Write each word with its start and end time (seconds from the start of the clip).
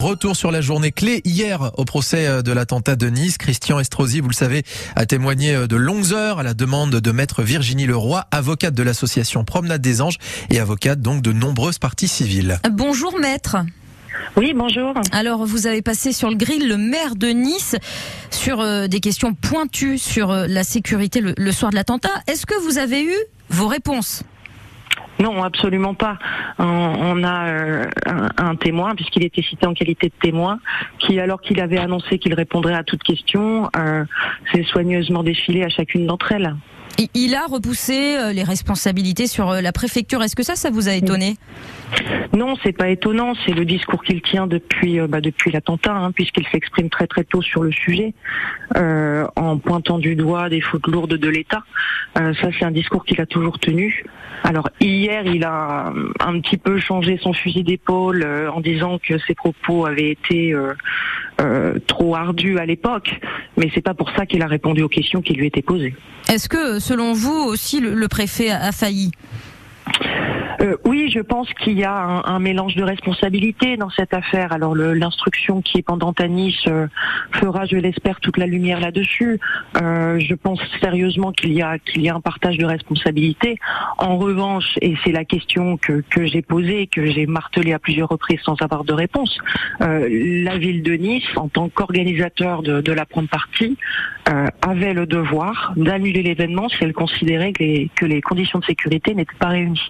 Retour 0.00 0.36
sur 0.36 0.52
la 0.52 0.60
journée 0.60 0.92
clé 0.92 1.22
hier 1.24 1.72
au 1.76 1.84
procès 1.84 2.28
euh, 2.28 2.40
de 2.40 2.52
l'attentat 2.52 2.94
de 2.94 3.08
Nice. 3.08 3.36
Christian 3.36 3.80
Estrosi, 3.80 4.20
vous 4.20 4.28
le 4.28 4.34
savez, 4.34 4.62
a 4.94 5.06
témoigné 5.06 5.56
euh, 5.56 5.66
de 5.66 5.74
longues 5.74 6.12
heures 6.12 6.38
à 6.38 6.44
la 6.44 6.54
demande 6.54 6.94
de 6.94 7.10
maître 7.10 7.42
Virginie 7.42 7.84
Leroy, 7.84 8.24
avocate 8.30 8.74
de 8.74 8.84
l'association 8.84 9.42
Promenade 9.42 9.82
des 9.82 10.00
Anges 10.00 10.18
et 10.50 10.60
avocate 10.60 11.00
donc 11.00 11.20
de 11.20 11.32
nombreuses 11.32 11.80
parties 11.80 12.06
civiles. 12.06 12.60
Bonjour 12.70 13.18
maître. 13.18 13.56
Oui, 14.36 14.52
bonjour. 14.54 14.94
Alors, 15.10 15.44
vous 15.44 15.66
avez 15.66 15.82
passé 15.82 16.12
sur 16.12 16.30
le 16.30 16.36
grill 16.36 16.68
le 16.68 16.76
maire 16.76 17.16
de 17.16 17.30
Nice 17.30 17.74
sur 18.30 18.60
euh, 18.60 18.86
des 18.86 19.00
questions 19.00 19.34
pointues 19.34 19.98
sur 19.98 20.32
la 20.32 20.62
sécurité 20.62 21.20
le, 21.20 21.34
le 21.36 21.50
soir 21.50 21.72
de 21.72 21.76
l'attentat. 21.76 22.22
Est-ce 22.28 22.46
que 22.46 22.54
vous 22.62 22.78
avez 22.78 23.02
eu 23.02 23.16
vos 23.50 23.66
réponses? 23.66 24.22
Non, 25.20 25.42
absolument 25.42 25.94
pas. 25.94 26.18
On, 26.58 27.24
a 27.24 27.48
euh, 27.48 27.84
un, 28.36 28.54
témoin, 28.56 28.94
puisqu'il 28.94 29.24
était 29.24 29.42
cité 29.42 29.66
en 29.66 29.74
qualité 29.74 30.08
de 30.08 30.12
témoin, 30.20 30.60
qui, 30.98 31.18
alors 31.18 31.40
qu'il 31.40 31.60
avait 31.60 31.78
annoncé 31.78 32.18
qu'il 32.18 32.34
répondrait 32.34 32.74
à 32.74 32.84
toute 32.84 33.02
question, 33.02 33.68
euh, 33.76 34.04
s'est 34.52 34.64
soigneusement 34.64 35.22
défilé 35.22 35.64
à 35.64 35.68
chacune 35.68 36.06
d'entre 36.06 36.32
elles. 36.32 36.54
Il 37.14 37.36
a 37.36 37.46
repoussé 37.46 38.16
euh, 38.16 38.32
les 38.32 38.42
responsabilités 38.42 39.28
sur 39.28 39.52
la 39.52 39.72
préfecture. 39.72 40.20
Est-ce 40.22 40.34
que 40.34 40.42
ça, 40.42 40.56
ça 40.56 40.70
vous 40.70 40.88
a 40.88 40.94
étonné? 40.94 41.36
Non, 42.36 42.56
c'est 42.62 42.72
pas 42.72 42.88
étonnant. 42.88 43.34
C'est 43.46 43.52
le 43.52 43.64
discours 43.64 44.02
qu'il 44.02 44.20
tient 44.20 44.48
depuis 44.48 44.98
bah, 45.08 45.20
depuis 45.20 45.52
l'attentat, 45.52 45.94
hein, 45.94 46.12
puisqu'il 46.12 46.46
s'exprime 46.48 46.90
très 46.90 47.06
très 47.06 47.22
tôt 47.24 47.40
sur 47.40 47.62
le 47.62 47.70
sujet, 47.70 48.14
en 48.74 49.58
pointant 49.58 49.98
du 49.98 50.16
doigt 50.16 50.48
des 50.48 50.60
fautes 50.60 50.86
lourdes 50.88 51.14
de 51.14 51.28
l'État. 51.28 51.62
ça, 52.16 52.48
c'est 52.58 52.64
un 52.64 52.72
discours 52.72 53.04
qu'il 53.04 53.20
a 53.20 53.26
toujours 53.26 53.60
tenu. 53.60 54.04
Alors 54.44 54.68
hier, 54.80 55.07
il 55.26 55.44
a 55.44 55.92
un 56.20 56.40
petit 56.40 56.56
peu 56.56 56.78
changé 56.78 57.18
son 57.22 57.32
fusil 57.32 57.64
d'épaule 57.64 58.22
euh, 58.24 58.50
en 58.50 58.60
disant 58.60 58.98
que 58.98 59.18
ses 59.26 59.34
propos 59.34 59.86
avaient 59.86 60.10
été 60.10 60.52
euh, 60.52 60.74
euh, 61.40 61.78
trop 61.86 62.14
ardus 62.14 62.58
à 62.58 62.66
l'époque, 62.66 63.18
mais 63.56 63.70
c'est 63.74 63.82
pas 63.82 63.94
pour 63.94 64.10
ça 64.10 64.26
qu'il 64.26 64.42
a 64.42 64.46
répondu 64.46 64.82
aux 64.82 64.88
questions 64.88 65.22
qui 65.22 65.34
lui 65.34 65.46
étaient 65.46 65.62
posées. 65.62 65.94
Est-ce 66.28 66.48
que, 66.48 66.78
selon 66.78 67.12
vous 67.12 67.32
aussi, 67.32 67.80
le, 67.80 68.08
préfet 68.08 68.50
a 68.50 68.72
failli? 68.72 69.10
Euh, 70.68 70.76
oui, 70.84 71.10
je 71.10 71.20
pense 71.20 71.52
qu'il 71.54 71.78
y 71.78 71.84
a 71.84 72.22
un, 72.24 72.38
mélange 72.38 72.74
de 72.76 72.82
responsabilités 72.82 73.76
dans 73.76 73.90
cette 73.90 74.14
affaire. 74.14 74.52
Alors 74.52 74.74
l'instruction 74.74 75.62
qui 75.62 75.78
est 75.78 75.82
pendant 75.82 76.12
à 76.18 76.28
Nice 76.28 76.56
euh, 76.66 76.86
fera, 77.32 77.66
je 77.66 77.76
l'espère, 77.76 78.20
toute 78.20 78.36
la 78.36 78.46
lumière 78.46 78.80
là-dessus. 78.80 79.40
Euh, 79.80 80.18
je 80.18 80.34
pense 80.34 80.60
sérieusement 80.80 81.32
qu'il 81.32 81.52
y 81.52 81.62
a 81.62 81.78
qu'il 81.78 82.02
y 82.02 82.08
a 82.08 82.14
un 82.14 82.20
partage 82.20 82.58
de 82.58 82.64
responsabilités. 82.64 83.58
En 83.98 84.18
revanche, 84.18 84.76
et 84.80 84.94
c'est 85.04 85.12
la 85.12 85.24
question 85.24 85.76
que, 85.76 86.02
que 86.10 86.26
j'ai 86.26 86.42
posée, 86.42 86.86
que 86.86 87.06
j'ai 87.06 87.26
martelée 87.26 87.72
à 87.72 87.78
plusieurs 87.78 88.08
reprises 88.08 88.40
sans 88.42 88.60
avoir 88.60 88.84
de 88.84 88.92
réponse, 88.92 89.36
la 89.80 90.58
ville 90.58 90.82
de 90.82 90.94
Nice, 90.94 91.24
en 91.36 91.48
tant 91.48 91.68
qu'organisateur 91.68 92.62
de, 92.62 92.92
la 92.92 93.06
première 93.06 93.30
partie, 93.30 93.76
avait 94.62 94.94
le 94.94 95.06
devoir 95.06 95.72
d'annuler 95.76 96.22
l'événement 96.22 96.68
si 96.68 96.76
elle 96.82 96.92
considérait 96.92 97.52
que 97.52 97.62
les, 97.62 97.90
que 97.94 98.06
les 98.06 98.20
conditions 98.20 98.58
de 98.58 98.64
sécurité 98.64 99.14
n'étaient 99.14 99.36
pas 99.38 99.48
réunies. 99.48 99.80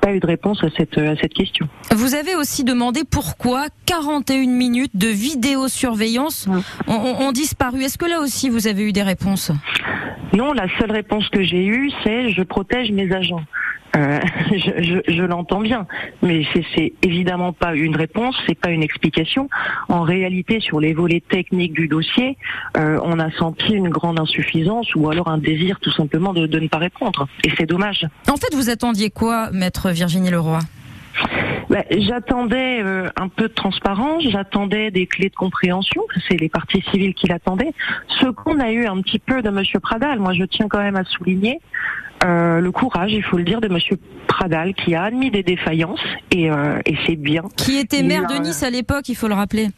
Pas 0.00 0.12
eu 0.14 0.20
de 0.20 0.26
réponse 0.26 0.62
à 0.62 0.68
cette, 0.76 0.98
à 0.98 1.16
cette 1.16 1.34
question. 1.34 1.68
Vous 1.94 2.14
avez 2.14 2.34
aussi 2.34 2.64
demandé 2.64 3.02
pourquoi 3.08 3.66
41 3.86 4.46
minutes 4.46 4.96
de 4.96 5.08
vidéosurveillance 5.08 6.48
ont, 6.86 7.32
disparu. 7.32 7.82
Est-ce 7.82 7.98
que 7.98 8.06
là 8.06 8.20
aussi 8.20 8.48
vous 8.48 8.66
avez 8.66 8.84
eu 8.84 8.92
des 8.92 9.02
réponses? 9.02 9.50
Non, 10.32 10.52
la 10.52 10.66
seule 10.78 10.92
réponse 10.92 11.28
que 11.28 11.42
j'ai 11.42 11.64
eue, 11.64 11.90
c'est 12.04 12.30
je 12.30 12.42
protège 12.42 12.90
mes 12.92 13.12
agents. 13.12 13.42
Euh, 13.96 14.20
je, 15.08 15.22
l'entends 15.22 15.60
bien, 15.60 15.86
mais 16.22 16.44
c'est 16.74 16.92
évidemment 17.02 17.52
pas 17.52 17.74
une 17.74 17.96
réponse, 17.96 18.36
c'est 18.46 18.58
pas 18.58 18.70
une 18.70 18.82
explication. 18.82 19.48
En 19.88 20.02
réalité, 20.02 20.60
sur 20.60 20.80
les 20.80 20.92
volets 20.92 21.22
techniques 21.26 21.72
du 21.72 21.88
dossier, 21.88 22.36
euh, 22.76 23.00
on 23.02 23.18
a 23.18 23.30
senti 23.32 23.72
une 23.72 23.88
grande 23.88 24.20
insuffisance 24.20 24.94
ou 24.94 25.08
alors 25.10 25.28
un 25.28 25.38
désir 25.38 25.80
tout 25.80 25.92
simplement 25.92 26.32
de, 26.32 26.46
ne 26.46 26.68
pas 26.68 26.78
répondre. 26.78 27.26
Et 27.44 27.50
c'est 27.56 27.66
dommage. 27.66 28.06
En 28.28 28.36
fait, 28.36 28.54
vous 28.54 28.70
attendiez 28.70 29.10
quoi, 29.10 29.50
maître 29.52 29.90
Virginie 29.90 30.30
Leroy? 30.30 30.58
Bah, 31.68 31.82
j'attendais 31.90 32.80
euh, 32.82 33.08
un 33.16 33.28
peu 33.28 33.48
de 33.48 33.54
transparence, 33.54 34.22
j'attendais 34.28 34.90
des 34.90 35.06
clés 35.06 35.30
de 35.30 35.34
compréhension, 35.34 36.02
c'est 36.28 36.38
les 36.38 36.48
parties 36.48 36.82
civiles 36.92 37.14
qui 37.14 37.26
l'attendaient. 37.26 37.72
Ce 38.20 38.26
qu'on 38.26 38.60
a 38.60 38.70
eu 38.70 38.86
un 38.86 39.00
petit 39.00 39.18
peu 39.18 39.42
de 39.42 39.50
Monsieur 39.50 39.80
Pradal, 39.80 40.20
moi 40.20 40.32
je 40.32 40.44
tiens 40.44 40.68
quand 40.68 40.78
même 40.78 40.96
à 40.96 41.04
souligner, 41.04 41.58
euh, 42.24 42.60
le 42.60 42.72
courage, 42.72 43.12
il 43.12 43.22
faut 43.22 43.36
le 43.36 43.44
dire, 43.44 43.60
de 43.60 43.68
Monsieur 43.68 43.98
Pradal, 44.26 44.74
qui 44.74 44.94
a 44.94 45.04
admis 45.04 45.30
des 45.30 45.42
défaillances 45.42 46.00
et, 46.30 46.50
euh, 46.50 46.80
et 46.84 46.96
c'est 47.06 47.16
bien. 47.16 47.42
Qui 47.56 47.78
était 47.78 48.02
maire 48.02 48.26
de 48.26 48.34
Nice 48.36 48.62
à 48.62 48.70
l'époque, 48.70 49.08
il 49.08 49.14
faut 49.14 49.28
le 49.28 49.34
rappeler. 49.34 49.68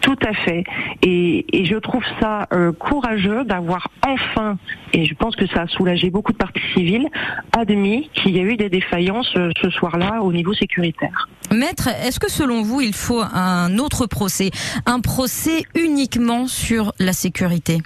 Tout 0.00 0.16
à 0.26 0.32
fait. 0.32 0.64
Et, 1.02 1.44
et 1.52 1.64
je 1.64 1.76
trouve 1.76 2.02
ça 2.20 2.48
euh, 2.52 2.72
courageux 2.72 3.44
d'avoir 3.44 3.88
enfin, 4.06 4.56
et 4.92 5.04
je 5.04 5.14
pense 5.14 5.36
que 5.36 5.46
ça 5.48 5.62
a 5.62 5.66
soulagé 5.68 6.10
beaucoup 6.10 6.32
de 6.32 6.38
parties 6.38 6.62
civiles, 6.74 7.08
admis 7.56 8.10
qu'il 8.14 8.36
y 8.36 8.40
a 8.40 8.42
eu 8.42 8.56
des 8.56 8.68
défaillances 8.68 9.32
ce 9.34 9.70
soir-là 9.70 10.22
au 10.22 10.32
niveau 10.32 10.54
sécuritaire. 10.54 11.28
Maître, 11.50 11.88
est-ce 11.88 12.18
que 12.18 12.30
selon 12.30 12.62
vous, 12.62 12.80
il 12.80 12.94
faut 12.94 13.20
un 13.20 13.78
autre 13.78 14.06
procès, 14.06 14.50
un 14.86 15.00
procès 15.00 15.64
uniquement 15.74 16.46
sur 16.46 16.92
la 16.98 17.12
sécurité? 17.12 17.82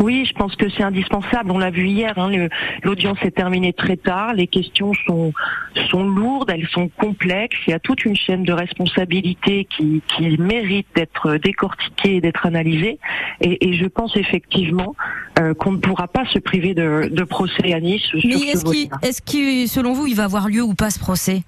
Oui, 0.00 0.24
je 0.26 0.32
pense 0.32 0.56
que 0.56 0.68
c'est 0.70 0.82
indispensable. 0.82 1.50
On 1.50 1.58
l'a 1.58 1.70
vu 1.70 1.86
hier, 1.86 2.18
hein, 2.18 2.30
l'audience 2.82 3.18
est 3.22 3.32
terminée 3.32 3.72
très 3.72 3.96
tard. 3.96 4.32
Les 4.32 4.46
questions 4.46 4.92
sont, 5.06 5.32
sont 5.90 6.04
lourdes, 6.04 6.50
elles 6.50 6.68
sont 6.68 6.88
complexes. 6.88 7.58
Il 7.66 7.70
y 7.70 7.74
a 7.74 7.78
toute 7.78 8.04
une 8.04 8.16
chaîne 8.16 8.42
de 8.42 8.52
responsabilités 8.52 9.66
qui, 9.66 10.02
qui 10.08 10.38
mérite 10.38 10.86
d'être 10.94 11.36
décortiquée 11.36 12.16
et 12.16 12.20
d'être 12.20 12.46
analysée. 12.46 12.98
Et, 13.42 13.68
et, 13.68 13.74
je 13.74 13.86
pense 13.86 14.16
effectivement 14.16 14.96
euh, 15.38 15.54
qu'on 15.54 15.72
ne 15.72 15.78
pourra 15.78 16.08
pas 16.08 16.24
se 16.26 16.38
priver 16.38 16.74
de, 16.74 17.08
de 17.10 17.24
procès 17.24 17.72
à 17.74 17.80
Nice. 17.80 18.02
Mais 18.24 18.34
est-ce 18.34 19.22
est 19.22 19.62
est 19.62 19.66
selon 19.66 19.92
vous, 19.92 20.06
il 20.06 20.16
va 20.16 20.24
avoir 20.24 20.48
lieu 20.48 20.62
ou 20.62 20.74
pas 20.74 20.90
ce 20.90 20.98
procès? 20.98 21.42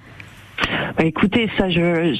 Bah, 0.96 1.04
écoutez, 1.04 1.48
ça, 1.56 1.66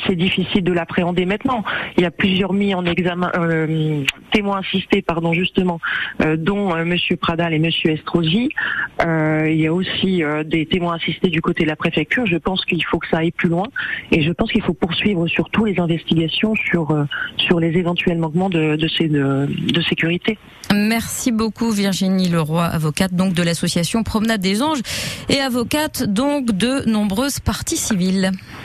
c'est 0.07 0.17
difficile 0.17 0.65
de 0.65 0.73
l'appréhender 0.73 1.27
maintenant. 1.27 1.63
Il 1.97 2.03
y 2.03 2.07
a 2.07 2.11
plusieurs 2.11 2.53
mis 2.53 2.75
en 2.75 2.85
examen, 2.85 3.31
euh, 3.37 4.05
témoins 4.33 4.61
assistés, 4.61 5.03
pardon, 5.03 5.33
justement, 5.33 5.81
euh, 6.23 6.37
dont 6.37 6.75
euh, 6.75 6.85
Monsieur 6.85 7.17
Pradal 7.17 7.55
et 7.55 7.59
Monsieur 7.59 7.91
Estrosi. 7.91 8.49
Euh, 9.05 9.49
il 9.51 9.61
y 9.61 9.67
a 9.67 9.73
aussi 9.73 10.23
des 10.47 10.67
témoins 10.67 10.97
assistés 10.97 11.29
du 11.29 11.41
côté 11.41 11.65
de 11.65 11.69
la 11.69 11.77
préfecture. 11.77 12.27
Je 12.27 12.37
pense 12.37 12.65
qu'il 12.65 12.85
faut 12.85 12.99
que 12.99 13.09
ça 13.09 13.19
aille 13.19 13.31
plus 13.31 13.49
loin, 13.49 13.67
et 14.11 14.23
je 14.23 14.33
pense 14.33 14.51
qu'il 14.51 14.63
faut 14.63 14.75
poursuivre 14.75 15.27
surtout 15.29 15.65
les 15.65 15.79
investigations 15.79 16.55
sur 16.55 17.07
sur 17.37 17.61
les 17.61 17.77
éventuels 17.77 18.19
manquements 18.19 18.51
de 18.51 18.77
de, 18.77 19.73
de 19.73 19.83
sécurité. 19.83 20.39
Merci 20.75 21.33
beaucoup 21.33 21.71
Virginie 21.71 22.29
Leroy, 22.29 22.65
avocate 22.65 23.13
donc 23.13 23.35
de 23.35 23.43
l'association 23.43 24.03
Promenade 24.03 24.41
des 24.41 24.63
Anges 24.63 24.81
et 25.29 25.41
avocate 25.41 26.05
donc 26.05 26.53
de 26.53 26.89
nombreuses 26.89 27.41
parties 27.41 27.77
civiles. 27.77 28.22
välja 28.23 28.62